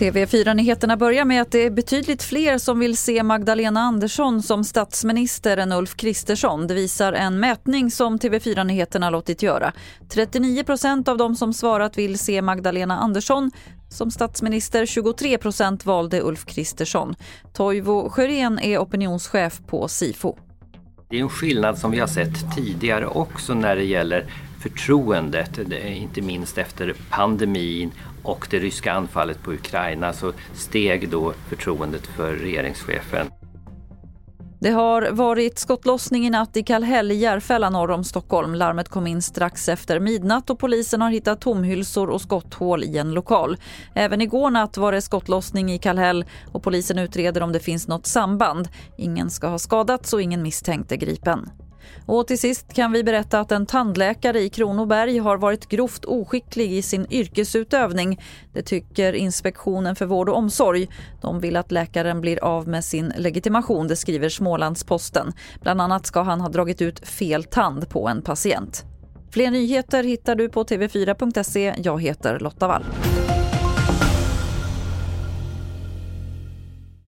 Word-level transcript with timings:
TV4-nyheterna 0.00 0.96
börjar 0.96 1.24
med 1.24 1.42
att 1.42 1.52
det 1.52 1.58
är 1.58 1.70
betydligt 1.70 2.22
fler 2.22 2.58
som 2.58 2.78
vill 2.78 2.96
se 2.96 3.22
Magdalena 3.22 3.80
Andersson 3.80 4.42
som 4.42 4.64
statsminister 4.64 5.56
än 5.56 5.72
Ulf 5.72 5.96
Kristersson. 5.96 6.66
Det 6.66 6.74
visar 6.74 7.12
en 7.12 7.40
mätning 7.40 7.90
som 7.90 8.18
TV4-nyheterna 8.18 9.10
låtit 9.10 9.42
göra. 9.42 9.72
39 10.08 10.64
procent 10.64 11.08
av 11.08 11.16
de 11.16 11.34
som 11.34 11.52
svarat 11.52 11.98
vill 11.98 12.18
se 12.18 12.42
Magdalena 12.42 12.98
Andersson 12.98 13.50
som 13.88 14.10
statsminister. 14.10 14.86
23 14.86 15.38
procent 15.38 15.86
valde 15.86 16.22
Ulf 16.22 16.44
Kristersson. 16.46 17.14
Toivo 17.52 18.10
Sjörén 18.10 18.58
är 18.58 18.78
opinionschef 18.78 19.60
på 19.66 19.88
Sifo. 19.88 20.49
Det 21.10 21.18
är 21.18 21.22
en 21.22 21.28
skillnad 21.28 21.78
som 21.78 21.90
vi 21.90 21.98
har 21.98 22.06
sett 22.06 22.54
tidigare 22.56 23.06
också 23.06 23.54
när 23.54 23.76
det 23.76 23.84
gäller 23.84 24.24
förtroendet, 24.60 25.58
inte 25.84 26.22
minst 26.22 26.58
efter 26.58 26.94
pandemin 27.10 27.90
och 28.22 28.46
det 28.50 28.58
ryska 28.58 28.92
anfallet 28.92 29.42
på 29.42 29.52
Ukraina 29.52 30.12
så 30.12 30.32
steg 30.54 31.08
då 31.08 31.32
förtroendet 31.48 32.06
för 32.06 32.34
regeringschefen. 32.34 33.26
Det 34.62 34.70
har 34.70 35.10
varit 35.10 35.58
skottlossning 35.58 36.26
i 36.26 36.30
natt 36.30 36.56
i 36.56 36.62
Kallhäll 36.62 37.10
i 37.10 37.14
Järfälla 37.14 37.70
norr 37.70 37.90
om 37.90 38.04
Stockholm. 38.04 38.54
Larmet 38.54 38.88
kom 38.88 39.06
in 39.06 39.22
strax 39.22 39.68
efter 39.68 40.00
midnatt 40.00 40.50
och 40.50 40.58
polisen 40.58 41.02
har 41.02 41.10
hittat 41.10 41.40
tomhylsor 41.40 42.10
och 42.10 42.20
skotthål 42.20 42.84
i 42.84 42.98
en 42.98 43.12
lokal. 43.12 43.56
Även 43.94 44.20
igår 44.20 44.50
natt 44.50 44.76
var 44.76 44.92
det 44.92 45.02
skottlossning 45.02 45.72
i 45.72 45.78
Kallhäll 45.78 46.24
och 46.52 46.62
polisen 46.62 46.98
utreder 46.98 47.42
om 47.42 47.52
det 47.52 47.60
finns 47.60 47.88
något 47.88 48.06
samband. 48.06 48.68
Ingen 48.96 49.30
ska 49.30 49.46
ha 49.48 49.58
skadats 49.58 50.12
och 50.12 50.22
ingen 50.22 50.42
misstänkt 50.42 50.92
är 50.92 50.96
gripen. 50.96 51.50
Och 52.06 52.26
till 52.26 52.38
sist 52.38 52.74
kan 52.74 52.92
vi 52.92 53.04
berätta 53.04 53.40
att 53.40 53.52
en 53.52 53.66
tandläkare 53.66 54.40
i 54.40 54.48
Kronoberg 54.48 55.18
har 55.18 55.36
varit 55.36 55.68
grovt 55.68 56.04
oskicklig 56.04 56.72
i 56.72 56.82
sin 56.82 57.06
yrkesutövning. 57.10 58.20
Det 58.52 58.62
tycker 58.62 59.12
Inspektionen 59.12 59.96
för 59.96 60.06
vård 60.06 60.28
och 60.28 60.36
omsorg. 60.36 60.88
De 61.20 61.40
vill 61.40 61.56
att 61.56 61.72
läkaren 61.72 62.20
blir 62.20 62.44
av 62.44 62.68
med 62.68 62.84
sin 62.84 63.12
legitimation, 63.16 63.88
det 63.88 63.96
skriver 63.96 64.28
Smålandsposten. 64.28 65.32
Bland 65.62 65.80
annat 65.80 66.06
ska 66.06 66.22
han 66.22 66.40
ha 66.40 66.48
dragit 66.48 66.82
ut 66.82 67.08
fel 67.08 67.44
tand 67.44 67.88
på 67.88 68.08
en 68.08 68.22
patient. 68.22 68.84
Fler 69.32 69.50
nyheter 69.50 70.04
hittar 70.04 70.34
du 70.34 70.48
på 70.48 70.64
tv4.se. 70.64 71.74
Jag 71.78 72.02
heter 72.02 72.38
Lotta 72.38 72.68
Wall. 72.68 72.84